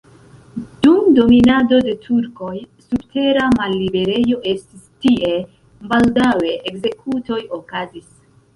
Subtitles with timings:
[0.85, 2.53] Dum dominado de turkoj
[2.87, 5.31] subtera malliberejo estis tie,
[5.95, 8.13] baldaŭe ekzekutoj okazis.